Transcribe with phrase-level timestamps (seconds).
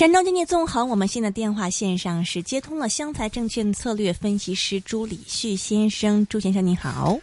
[0.00, 7.18] 山东经济纵横，我们现在电话线上是接通了湘财证券策略分析师朱礼旭先生，朱先生您好。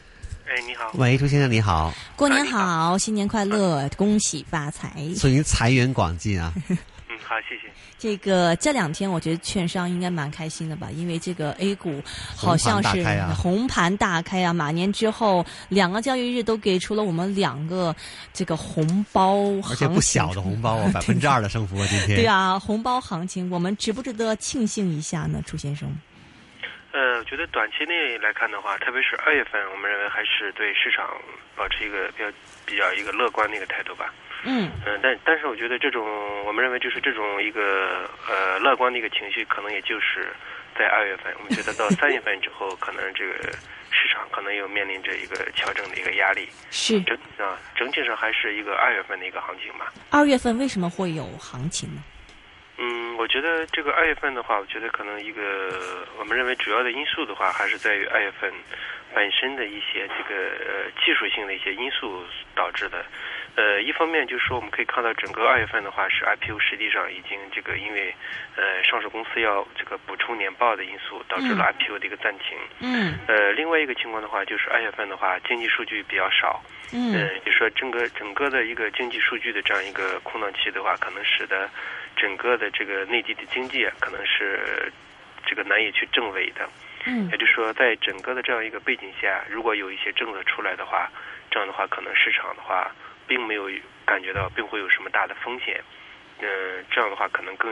[0.45, 6.53] 哎，你好，喂，朱先生你好，过年好，新年快乐，恭喜发财， 祝您财源广进啊！
[7.27, 7.69] 嗯，好，谢谢。
[7.97, 12.01] 这个这两天我觉得券商应该蛮开心的吧，因为这个 A 股
[12.35, 13.03] 好像是
[13.35, 17.93] 红盘大开啊，马年之后两个交易日都给出了我们两个
[18.31, 19.35] 这个红包，
[19.69, 22.17] 而且不小的红包啊， 百分之二的升幅啊，今天。
[22.17, 25.89] 对啊，红包行情，我们值不值得庆幸一下呢，朱先生？
[26.93, 31.05] 呃，我觉得短期内来看的话，特别是二月份，我们认为还是对市场
[31.55, 32.31] 保持一个比较
[32.65, 34.13] 比较一个乐观的一个态度吧。
[34.47, 34.71] 嗯。
[34.87, 36.07] 嗯，但但是我觉得这种，
[36.45, 40.25] 我们认为就是这种一个呃乐观的一个情绪，可能也就是
[40.79, 41.33] 在二月份。
[41.37, 43.33] 我们觉得到 三月份之后，可能这个
[43.91, 46.47] 市场可能又面临着一个调整的一个压力。
[46.71, 47.01] 是。
[47.01, 49.91] 整啊，整体上还是一个二月份的一个行情吧。
[50.09, 52.01] 二月份为什么会有行情呢？
[52.79, 58.53] 嗯，我觉得这个二月份的话，我觉得可能一个我们认为主要的因素的话，还是在于二月份
[59.15, 62.23] 本身的一些这个呃技术性的一些因素
[62.55, 63.03] 导致的。
[63.57, 68.13] 呃，一方面就是说，我们可以看到整个二月份的话，是 IPO 实际上已经这个因为
[68.55, 72.55] 呃上市公司要这个补充年报的因素，导致了 IPO 的一个暂停。
[72.79, 73.17] 嗯。
[73.27, 76.61] 呃，另外一个情况的话，就是二月份的话，经济数据比较少。
[76.93, 77.27] 嗯。
[77.43, 81.69] 就说整个整个的一个经济数据的这样一个空档期的话，可能使得。
[82.19, 84.91] 整个的这个内地的经济啊，可能是
[85.45, 86.67] 这个难以去证伪的。
[87.05, 91.07] 嗯，也就是说，在整个的这样一个背景下，如果有一些政策出来的话，
[91.51, 92.91] 这样的话，可能市场的话，
[93.27, 93.69] 并没有
[94.05, 95.83] 感觉到并会有什么大的风险。
[96.39, 97.71] 嗯，这样的话，可能更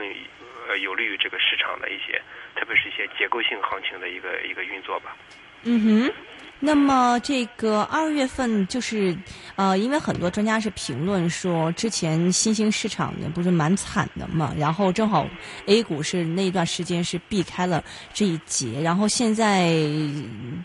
[0.68, 2.20] 呃有利于这个市场的一些，
[2.56, 5.16] 特别是一些结构性行情的一个一个运作吧。
[5.62, 6.12] 嗯哼。
[6.58, 9.14] 那么这个二月份就是，
[9.56, 15.28] 呃，因为很多专家是评论说，之前新兴市场呢不是蛮惨的嘛，然后正好
[15.66, 17.84] A 股是那一段时间是避开了
[18.14, 19.68] 这一劫，然后现在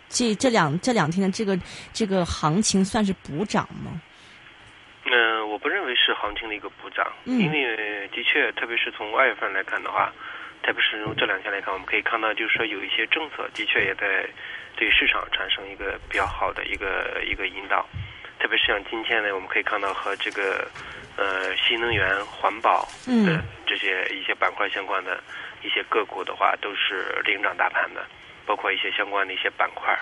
[0.07, 1.59] 这这两这两天的这个
[1.91, 4.01] 这个行情算是补涨吗？
[5.95, 10.11] 是行情的一个补涨，因为的确，特别是从二月份来看的话，
[10.63, 14.27] 特别是从这两天来看，我们可以看到，就是说有一些政策的确也在。
[14.77, 17.85] 对市场产生一个比较好的一个一个引导，
[18.39, 20.65] 特别是像今天呢，我们可以看到和这个
[21.17, 25.21] 呃新能源、环保的这些一些板块相关的
[25.61, 28.07] 一些个股的话，都是领涨大盘的，
[28.45, 29.93] 包括一些相关的一些板块，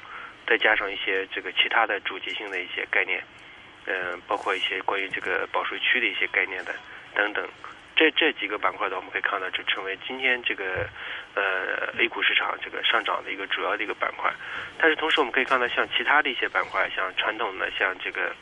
[0.45, 3.21] 再加上一些这个其他的主题性的一些概念，
[3.85, 6.73] 嗯，包括一些关于这个保税区的一些概念的
[7.16, 7.47] 等等。
[7.95, 10.88] 这这几个板块的，我们可以看到，就成为今天这个
[11.35, 14.31] 呃 A 股市场这个上涨的一个主要的一个板块。
[14.78, 18.34] 但是同时，我们可以看到，像其他的一些板块，像传统的像这个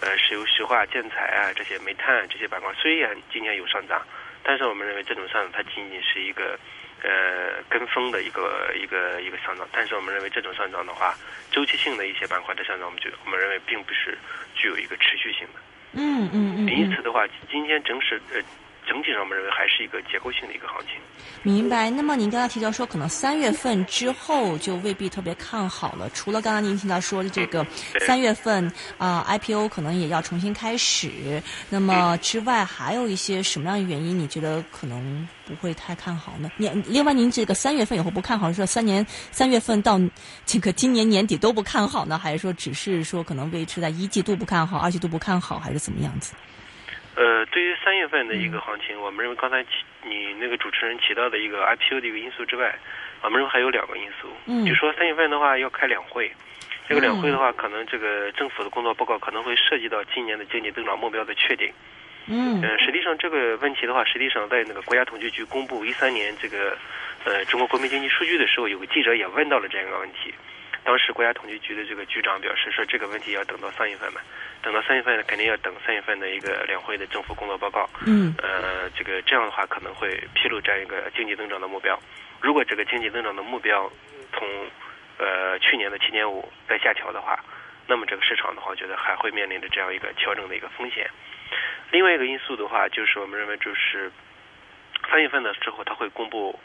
[0.00, 4.04] 呃石油石化、建材啊这些煤炭这些板块，虽然今天有上涨，
[4.44, 6.58] 但是我们认为这种上涨它仅仅是一个
[7.02, 9.66] 呃跟风的一个一个一个上涨。
[9.72, 11.16] 但是我们认为这种上涨的话，
[11.50, 14.16] 周期性的一些板块的上涨，我们觉得我们认为并不是
[14.54, 15.60] 具有一个持续性的。
[15.94, 16.68] 嗯嗯嗯。
[16.68, 18.40] 因此的话，今天正是呃。
[18.86, 21.00] 整体上，我们认为还是一个结构性的一个行情。
[21.42, 21.90] 明白。
[21.90, 26.08] 那么您刚才提到说，可能三月份之后就未必特别看好了。
[26.10, 27.66] 除了刚刚您提到说的这个
[28.00, 31.42] 三月份啊，IPO 可能也要重新开始。
[31.70, 36.50] 那么之外，还有一些什么样的原因，你觉得可能不会太看好呢？
[36.56, 40.00] 您另外，您这个三月份以后不看好，是说三年三月份到
[40.46, 46.32] 这个今年年底都不看好呢，还是说只是说可能维持在一季度不看好，二季度不看好，还是怎么样子？
[47.16, 49.64] 呃，对于三月份的一个行情，我们认为刚才
[50.02, 52.76] 你那个主持人提到的一个 IPO 的一个因素之外，
[53.22, 54.28] 我们认为还有两个因素。
[54.46, 54.66] 嗯。
[54.66, 56.30] 就说三月份的话要开两会，
[56.88, 61.72] 这个两会的话，可能这个政府的工作报告可能会涉及到今年的经济增长目标的确定。
[62.26, 62.60] 嗯。
[62.62, 66.76] 呃，实际上这个问题的话，实际上在那个国家统计局公布一三年这个
[67.24, 70.34] 呃中国国民经济数据的时候，有个记者也问到了这样一个问题。
[70.84, 74.20] 当时国家统计局的这个局长表示说，这个问题要等到三月份嘛。
[74.62, 77.88] 等到三月份，肯定要等三月份的一个两会的政府工作报告。
[78.06, 78.34] 嗯。
[78.42, 81.98] 呃，这个这样的话可能会披露这样一个经济增长的目标。
[82.40, 83.90] 如果这个经济增长的目标
[84.32, 84.46] 从
[85.18, 87.38] 呃去年的七点五再下调的话，
[87.86, 91.10] 那么这个市场的话，我觉得还会面临着这样一个调整的一个风险。
[91.90, 94.12] 另外一个因素的话，就是我们认为就是
[95.10, 96.58] 三月份的时候，它会公布。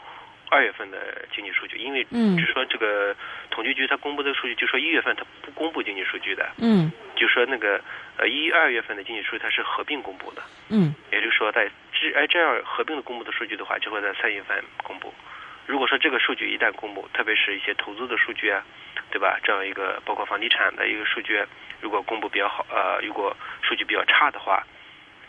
[0.50, 3.14] 二月份的经济数据，因为就是说这个
[3.50, 7.80] 统计局它公布的数据，就说一月份它不公布经济数据的，嗯，就说那个
[8.16, 15.14] 呃一二月份的经济数据它是合并公布的，嗯，也就是说在这哎这样合并的公布的数据的话，就会在三月份公布。
[15.66, 18.64] 如果说这个数据一旦公布，特别是一些投资的数据啊，
[19.12, 19.38] 对吧？
[19.44, 21.40] 这样一个包括房地产的一个数据，
[21.80, 24.66] 如果公布比较好，呃，如果数据比较差的话，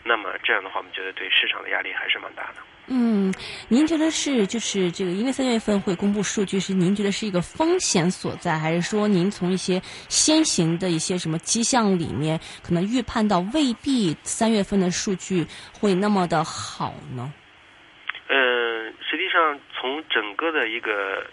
[0.02, 2.54] 那么这样的话，我们觉得对市场的压力还是蛮大的。
[2.94, 3.32] 嗯，
[3.68, 9.80] 您觉得是就是这个，因为三月份会公布数据，是您觉得是一个风险所在，还是说您从一些
[10.10, 17.32] 先行的一些什么迹象里面，可能预判到未必三月份的数据会那么的好呢？
[18.28, 21.24] 嗯，实际上从整个的一个，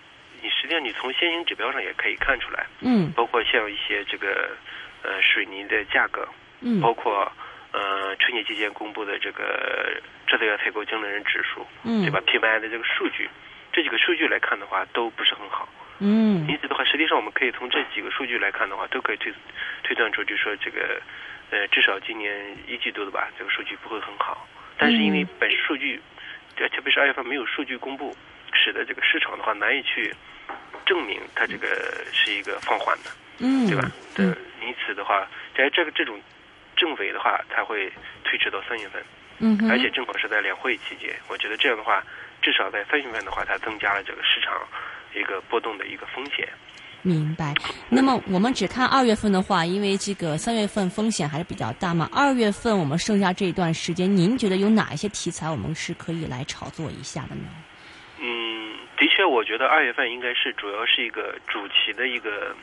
[0.41, 4.55] 你实际上你从先行指标上也可以看出来，嗯，包括像一些这个
[5.03, 6.25] 呃水泥的价格，
[6.61, 7.29] 嗯，包括。
[7.71, 13.29] 呃，春节期间公布的这个制造业采购经理人指数，嗯，对吧？PMI 的这个数据，
[13.71, 15.69] 这几个数据来看的话，都不是很好。
[15.99, 19.31] 嗯，因此的话，实际上我们可以从这几个数据来看的话，都可以推
[19.83, 20.99] 推断出，就是说这个
[21.51, 24.47] 呃，至少今年一季度的吧，这个数据不会很好。
[24.77, 26.01] 但是因为本数据，
[26.55, 28.15] 特别是二月份没有数据公布，
[28.51, 30.11] 使得这个市场的话难以去
[30.87, 31.67] 证明它这个
[32.11, 33.91] 是一个放缓的，嗯，对吧？
[34.17, 34.35] 嗯，
[34.65, 36.19] 因此的话，在这个这种。
[36.79, 37.91] 政委的话，他会
[38.23, 39.03] 推迟到三月份，
[39.39, 42.01] 嗯，而且正好是在两会期间，我觉得这样的话，
[42.41, 44.53] 至少在三月份的话，它增加了这个市场
[45.13, 46.47] 一个波动的一个风险。
[47.01, 47.53] 明白。
[47.89, 52.09] 那么我们只看二月份的话，因为这个三月份风险还是比较大嘛。
[52.13, 57.47] 二月份我们剩下这一段时间，您觉得有哪一些题材我们是可以来炒作一下的呢？
[58.19, 62.55] 嗯，的确，我觉得二月份应该是主要是一个主题的一个。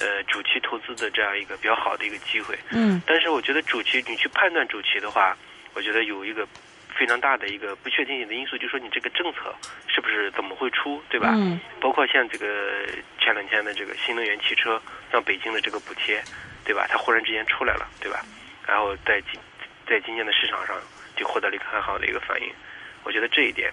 [0.00, 5.36] 呃，主题投资的这样一个比较好的一个机会，嗯，但是我觉得主题你去判断主题的话，
[5.74, 6.46] 我觉得有一个
[6.96, 9.54] 非常大的一个不确定性的因素，就是说你这个政策
[9.86, 11.30] 是不是怎么会出，对吧？
[11.34, 12.86] 嗯，包括像这个
[13.20, 14.80] 前两天的这个新能源汽车，
[15.12, 16.22] 像北京的这个补贴，
[16.64, 16.86] 对吧？
[16.88, 18.20] 它忽然之间出来了，对吧？
[18.66, 19.40] 然后在今
[19.86, 20.76] 在今年的市场上
[21.16, 22.48] 就获得了一个很好的一个反应，
[23.04, 23.72] 我觉得这一点。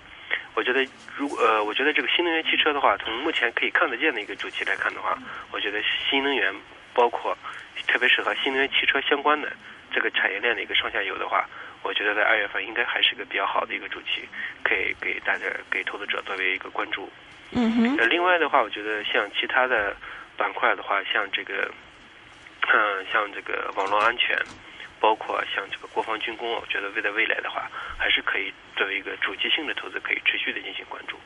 [0.54, 5.18] 我觉得，如果呃，我觉得这个新能源汽车的话，从目前可以看得见的一个主题来看的话，
[5.52, 6.54] 我觉得新能源
[6.94, 7.38] 包括，
[7.88, 9.52] 特别是和新能源汽车相关的
[9.94, 11.48] 这个产业链的一个上下游的话，
[11.84, 14.28] 我觉得在二月份应该还是一个比较好的一个主题，
[14.64, 17.10] 可以给大家给投资者作为一个关注。
[17.52, 17.98] 嗯哼。
[17.98, 19.96] 呃，另外的话，我觉得像其他的
[20.38, 21.72] 板块的话，像这个，
[22.68, 24.38] 嗯，像这个网络安全。
[25.02, 31.18] 包括像这个国防军工，我觉得未来未来的话，还是可以作为一个主题性的投资，可以持续的进行关注。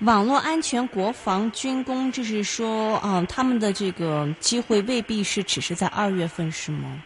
[0.00, 7.02] 网络安全、国防军工，就是说，嗯，他们的这个机会未必是只是在二月份，是吗？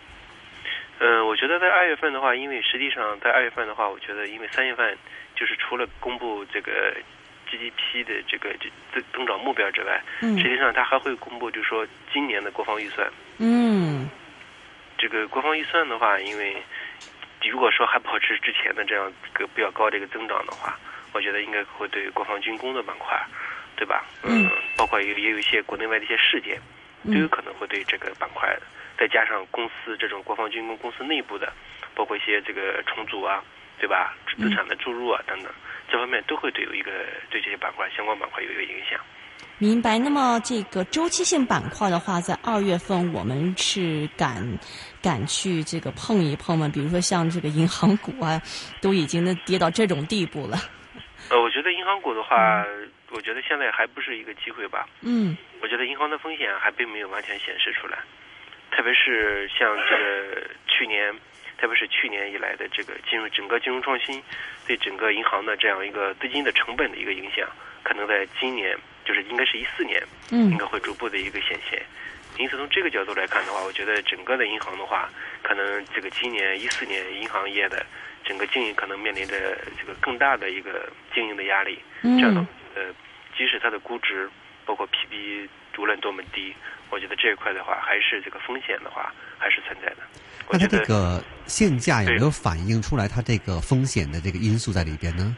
[0.99, 4.99] 嗯，我觉得在二月份的话，因为实际上在二月份的话，我觉得因为三月份
[5.35, 6.95] 就是除了公布这个
[7.49, 8.55] GDP 的这个
[8.93, 13.11] 增增长目标之外，嗯，实际上它还会公布，就是说今年的国防预算。
[13.39, 14.11] 嗯。
[15.03, 16.63] 这个国防预算的话，因为
[17.51, 20.79] 如果说还保持之前的这样一个比较高的一个增长的话，
[21.13, 23.21] 我觉得应该会对国防军工的板块，
[23.75, 24.05] 对吧？
[24.23, 24.49] 嗯。
[24.77, 26.57] 包括也也有一些国内外的一些事件，
[27.05, 28.57] 都有可能会对这个板块，
[28.97, 31.53] 再加上公司这种国防军工公司内部的，
[31.97, 33.43] 包括一些这个重组啊，
[33.81, 34.15] 对吧？
[34.39, 35.53] 资产的注入啊等等，
[35.91, 36.93] 这方面都会对有一个
[37.29, 39.01] 对这些板块相关板块有一个影响。
[39.63, 39.97] 明白。
[39.97, 44.43] 那么这个周期性板块的话，在二月份我们是敢
[45.01, 46.69] 敢去这个碰一碰吗？
[46.75, 48.43] 比如说像这个银行股啊，
[48.81, 50.59] 都已经跌到这种地步了。
[51.31, 52.67] 呃，我觉得银行股的话，
[53.13, 54.89] 我觉得现在还不是一个机会吧。
[55.01, 55.37] 嗯。
[55.61, 57.97] 我觉得银行的风险还并没有完全显示出来，
[58.73, 61.15] 特别是像这个去年，
[61.57, 64.21] 特别是去年以来的这个金融整个金融创新
[64.67, 67.49] 对整个银行的这样一个资金的成本的一个影响，
[67.85, 68.77] 可能在今年。
[69.05, 71.83] 就是应该是一四年，嗯，应该会逐步的一个显现。
[72.39, 75.11] 因此从这个角度来看的话，我觉得整个的银行的话，
[75.43, 77.85] 可能这个今年一四年银行业的
[78.25, 81.79] 整个经营可能面临着这个更大的一个经营的压力。
[82.01, 82.41] 嗯，这样的
[82.75, 82.91] 呃，
[83.37, 84.31] 即使它的估值
[84.65, 86.55] 包括 PB 无论多么低，
[86.89, 89.99] 我觉得这一块的话，还是这个风险的话还是存在的。
[90.51, 95.37] 那它这个现价有没有反映出来它这个风险的这个因素在里边呢？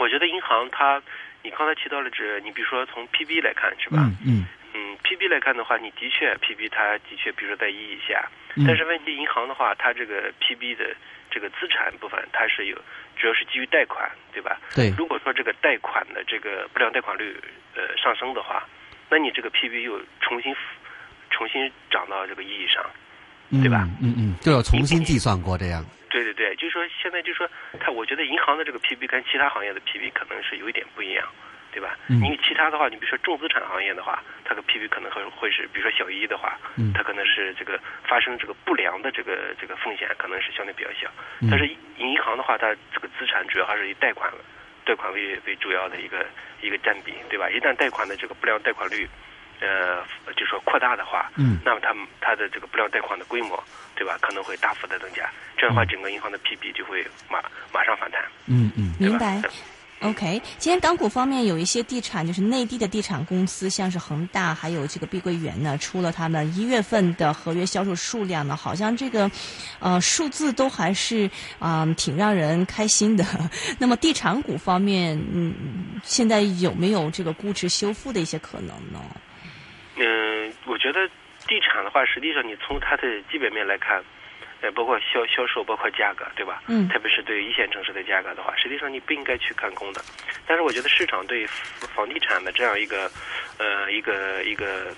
[0.00, 1.00] 我觉得银行它。
[1.42, 3.98] 你刚才提到了，指你比如说从 PB 来看是吧？
[4.00, 4.46] 嗯嗯。
[4.72, 8.28] 嗯，PB 来看的话，你的确 PB 它的确，比如说在一以下，
[8.66, 10.94] 但是问题银行的话，它这个 PB 的
[11.28, 12.76] 这个资产部分，它是有
[13.16, 14.60] 主要是基于贷款，对吧？
[14.76, 14.90] 对。
[14.96, 17.36] 如果说这个贷款的这个不良贷款率
[17.74, 18.62] 呃上升的话，
[19.10, 20.54] 那你这个 PB 又重新
[21.30, 22.84] 重新涨到这个一以上，
[23.60, 23.88] 对吧？
[24.00, 25.84] 嗯嗯，就要重新计算过这样。
[26.10, 27.48] 对对对，就是说现在就是说，
[27.80, 31.26] 它我觉得银行的这个 PB 跟其他行业的 PB 可能是有一点不一样，
[31.72, 31.96] 对吧？
[32.08, 32.20] 嗯。
[32.20, 41.08] 因为其他的话，你比如说重资产行业的话，它的 PB 可能会会是，比如说小一的话，嗯，它可能是这个发生这个不良的这个这个风险可能是相对比较小。
[41.40, 41.48] 嗯。
[41.50, 41.64] 但是
[41.98, 44.30] 银行的话，它这个资产主要还是以贷款
[44.84, 46.26] 贷款为为主要的一个
[46.60, 47.48] 一个占比，对吧？
[47.48, 49.08] 一旦贷款的这个不良贷款率
[49.60, 50.02] 呃，
[50.34, 53.62] 就说扩大的话，嗯，那么它它的这个不良贷款的规模，
[53.94, 54.18] 对吧？
[54.20, 57.38] 可能会大幅的增加，这样的话，整个银行的 PB 就会马
[57.72, 58.20] 马上反弹。
[58.46, 59.42] 嗯嗯，明白。
[60.00, 69.30] OK，今天港股方面有一些地产，就是内地的地产公司，像是恒大，还有这个碧桂园呢，出了他们一月份的合约销售数量呢，好像这个，
[69.78, 73.26] 呃，数字都还是啊挺让人开心的。
[73.78, 75.54] 那么地产股方面，嗯，
[76.02, 78.98] 现在有没有这个估值修复的一些可能呢？
[80.00, 81.08] 嗯，我觉得
[81.46, 84.02] 地产的话，实际上你从它的基本面来看。
[84.62, 86.62] 呃，包括销销售，包括价格，对吧？
[86.68, 86.86] 嗯。
[86.88, 90.02] 特别是对一线城市的价格的话，实际上你不应该去看空的。
[90.46, 91.46] 但是我觉得市场对
[91.94, 93.10] 房地产的这样一个，
[93.56, 94.94] 呃，一个一个，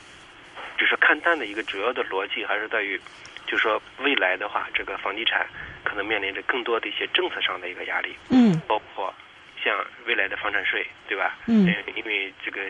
[0.77, 3.01] 就是看淡的一个主要的逻辑，还是在于，
[3.47, 5.47] 就是说未来的话，这个房地产
[5.85, 8.17] 可能面临着更多的一些政策上的一个压力。
[8.31, 8.61] 嗯。
[8.67, 9.15] 包括
[9.63, 9.73] 像
[10.07, 11.39] 未来的房产税，对吧？
[11.47, 11.73] 嗯。
[11.95, 12.63] 因为这个。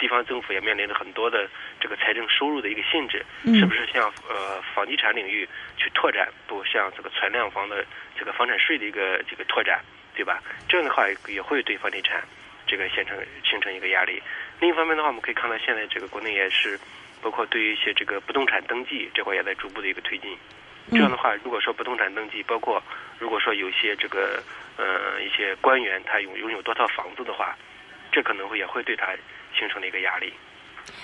[0.00, 1.46] 地方政府也面临着很多的
[1.78, 7.84] 这个财政收入的一个限制，嗯、是不是像呃房地产领域去拓展，不像这个存量房的
[8.18, 9.80] 这个房产税的一个这个拓展，
[10.14, 10.42] 对吧？
[10.66, 12.24] 这样的话也会对房地产
[12.66, 14.22] 这个形成形成一个压力。
[14.58, 16.80] 另一方面的话，我们可以看到现在这个国内也是，
[17.20, 20.36] 包括对于一些这个不动产登记这块也在逐步的一个推进。
[20.90, 22.82] 这样的话，如果说不动产登记，包括
[23.18, 24.42] 如果说有些这个
[24.76, 27.54] 呃一些官员他拥拥有多套房子的话，
[28.10, 29.14] 这可能会也会对他。
[29.60, 30.32] 形成了一个压力，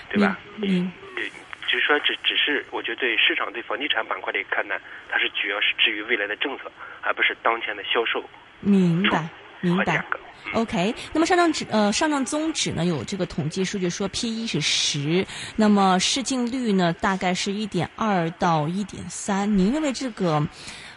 [0.09, 0.37] 对吧？
[0.63, 1.29] 嗯，对，
[1.69, 4.73] 就是说，只只是我觉得对市场对房地产板块的看呢，
[5.09, 6.71] 它是主要是至于未来的政策，
[7.03, 8.27] 而不是当前的销售。
[8.59, 9.29] 明白，
[9.61, 10.03] 明白。
[10.45, 19.57] 嗯、OK，那么上证指呃上证综指呢有这个统计数据说 P E 是十，那么市净率呢大概是一点二到一点三。
[19.57, 20.41] 您认为这个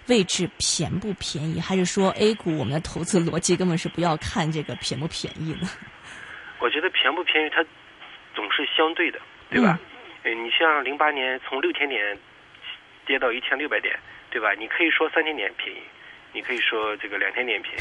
[0.07, 1.61] 位置便不便宜？
[1.61, 5.69] 还是说 A 股我们的投资逻辑根本是不要看这个便不便宜呢？
[6.61, 7.65] 我觉得便不便宜，它
[8.35, 9.19] 总是相对的，
[9.51, 9.79] 对吧？
[10.25, 12.17] 嗯，你像零八年从六千点
[13.07, 13.99] 跌到一千六百点，
[14.31, 14.53] 对吧？
[14.59, 15.81] 你可以说三千点便宜，
[16.33, 17.81] 你可以说这个两千点便宜，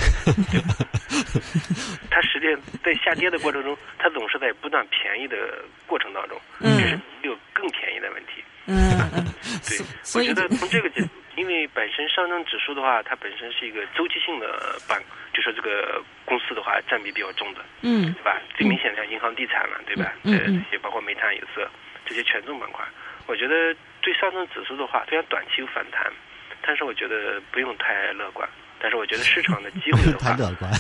[0.52, 0.76] 对吧？
[2.10, 2.48] 它实际
[2.84, 9.26] 在下跌的过程中，它总是在不断便宜的过程当中，嗯，有更便宜的问题，嗯嗯，
[9.68, 9.78] 对，
[10.16, 11.02] 我觉得从这个角，
[11.40, 15.02] 因为本身上证指数的话，它本身是一个周期性的板。
[15.32, 18.42] 就说这个公司的话，占比比较重的，嗯，对吧？
[18.58, 20.12] 最明显的像银行、地产了，对吧？
[20.24, 21.70] 嗯嗯，这些包括煤炭、有色
[22.06, 22.84] 这些权重板块，
[23.26, 26.12] 我觉得对上证指数的话，虽然短期有反弹，
[26.62, 28.50] 但是我觉得不用太乐观。
[28.82, 30.72] 但是我觉得市场的机会的话，太乐观，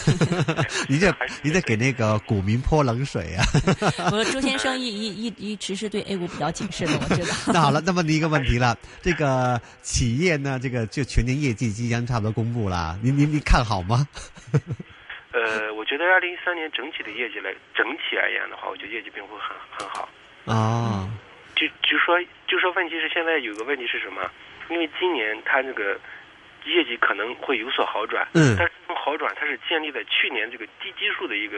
[0.88, 3.44] 你这你在给那个股民泼冷水啊！
[4.10, 7.36] 我说朱先生一一一一直是对 A 股比较谨慎的，我知道。
[7.54, 14.08] 那好了，那么一个问题了，这个企业呢，这个就全年业绩即将差不多公布了，您您您看好吗？
[15.36, 20.10] 呃，我觉得二零一三年整体的业绩来整体而言的话，我觉得业绩并不会很很好。
[20.46, 21.10] 啊，
[21.56, 24.32] 就就说就说问题是现在有个问题是什么？
[24.70, 26.00] 因为今年它这个。
[26.66, 31.58] 业绩可能会有所好转，嗯，但是这种好转它是建立在去年这个低基数的一个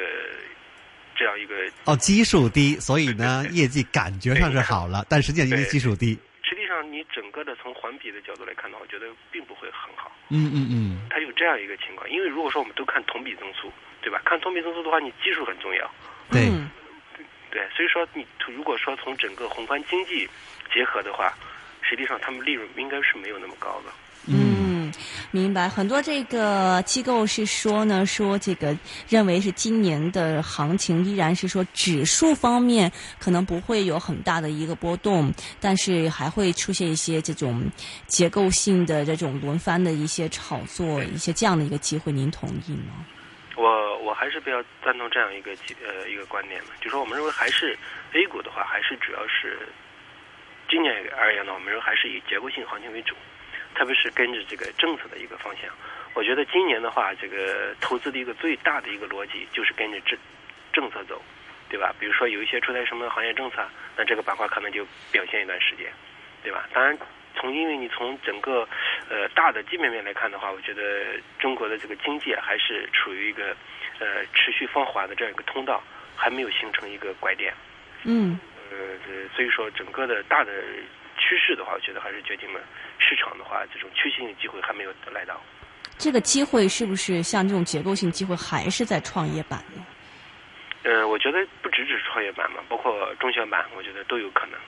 [1.15, 1.55] 这样一个
[1.86, 6.17] 哦基数低，所以呢业绩感觉上是好了，但实际上因为基数低。
[6.43, 10.12] 实际上你整个的从环比的角度来看的话，我觉得并不会很好。
[10.29, 14.22] 嗯嗯嗯，它有这样一个情况，因为如果说我们都看同比增速，对吧？
[14.25, 15.89] 看同比增速的话，你基数很重要。
[16.29, 16.50] 对，
[17.50, 20.27] 对，所以说你如果说从整个宏观经济
[20.74, 21.34] 结合的话，
[21.81, 23.91] 实际上他们利润应该是没有那么高的。
[24.27, 24.50] 嗯，
[25.31, 25.69] 明白。
[25.69, 37.63] 很多这个机构是说呢，说这个认为是今年的行情依然是说指数方面可能不会有很大的一个波动，但是还会出现一些这种
[38.07, 43.05] 结构性的这种轮番的一些炒作，一些这样的一个机会，您同意吗？
[43.55, 45.51] 我我还是比较赞同这样一个
[45.85, 47.77] 呃一个观点的，就说我们认为还是
[48.13, 49.59] A 股的话，还是主要是
[50.69, 53.15] 今年而言呢，我们认为还是以结构性行情为主。
[53.73, 55.69] 特别是跟着这个政策的一个方向，
[56.13, 60.17] 我觉得今年的话，这个投资的一个最大的一个逻辑就是跟着政
[60.73, 61.21] 政策走，
[61.69, 61.93] 对吧？
[61.99, 65.91] 比如说有一些出台什么行业政策，那这个板块可能就表现一段时间，
[66.43, 66.67] 对吧？
[66.73, 66.97] 当然，
[67.35, 68.67] 从因为你从整个
[69.09, 73.55] 呃大的基本面来看的话，我觉得中国的这个经济还是处于一个
[73.99, 75.81] 呃持续放缓的这样一个通道，
[76.15, 77.53] 还没有形成一个拐点。
[78.03, 78.39] 嗯。
[78.69, 78.77] 呃，
[79.35, 80.51] 所以说整个的大的。
[81.31, 82.59] 趋势的话，我觉得还是决定了
[83.00, 85.39] 市场的话，这种趋势性的机会还没有来到。
[85.97, 89.81] 这个机会是不是像这种结构性机会，还是在创业板呢？
[90.83, 94.59] 呃，我觉得不只只是创业板嘛，包括中小板，我觉得都有可能。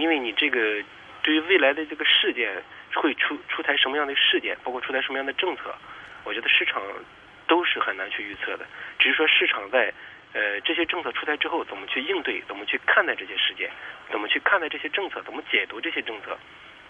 [0.00, 0.82] 因为你这个
[1.22, 2.56] 对于未来的这个事件
[2.94, 5.74] 会出出台什么样的事件，包括出台什么样的政策，
[6.24, 6.80] 我觉得市场
[7.46, 8.64] 都是很难去预测的。
[8.98, 9.92] 只是说市场在
[10.32, 13.70] 呃，这些政策出台之后，怎么去应对，怎么去看待这些事件，
[14.10, 16.36] 怎么去看待这些政策，怎么解读这些政策，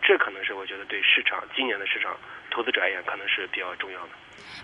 [0.03, 2.17] 这可能是我觉得对市场今年的市场
[2.51, 4.09] 投资者而言，可能是比较重要的。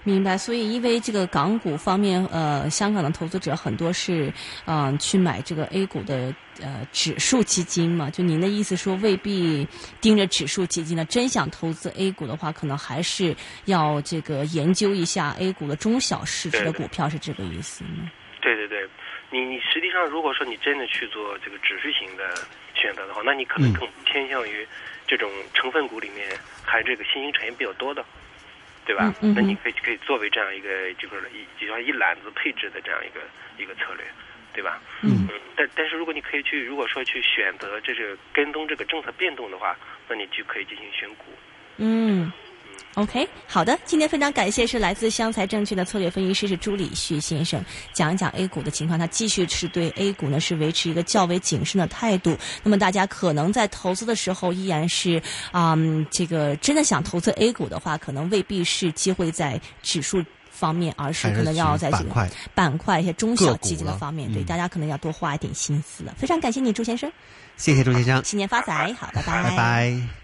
[0.03, 4.33] 明白，所以因为这个港股方面，呃，香港的投资者很多是，
[4.67, 8.11] 嗯，去买这个 A 股的呃指数基金嘛。
[8.11, 9.67] 就您的意思说，未必
[10.01, 11.05] 盯着指数基金呢？
[11.07, 13.35] 真想投资 A 股的话，可能还是
[13.67, 17.91] 要这个研究一下 A 股的中小市值的股票，是这个意思吗？
[17.91, 18.87] 对对对对对，
[19.31, 24.65] 你你实际上如果说你真的去做这个指数型的选择的话，那你可能更偏向于
[25.07, 26.29] 这种成分股里面
[26.63, 28.05] 还这个新兴产业比较多的。
[28.87, 29.15] 对吧？
[29.35, 33.23] 那你可以可以作为这样一个就是一就像一揽子配置的这样一个
[33.57, 34.05] 一个策略，
[34.53, 34.79] 对吧？
[35.01, 35.41] 嗯嗯。
[35.57, 39.75] 但但是如果你可以去如果说去选择这是跟踪这个政策变动的话，
[40.07, 41.25] 那你就可以进行选股。
[41.79, 42.31] 嗯。
[42.95, 47.61] OK，好的，今天非常感谢是来自湘财证券的策略分析师是朱礼旭先生
[47.93, 52.37] 讲一讲 A 股的情况，他继续是对 A 股呢是维持一个较为谨慎的态度。
[52.63, 55.21] 那么大家可能在投资的时候依然是
[55.51, 55.77] 啊，
[56.11, 66.15] 这个真的想投资 A 股的话，可能未必是机会在指数方面，而是可能要在这个板块一些中小基金的方面，对大家可能要多花一点心思了。
[66.17, 67.11] 非常感谢你，朱先生，
[67.57, 70.24] 谢谢朱先生，新年发财，好，拜拜，拜拜。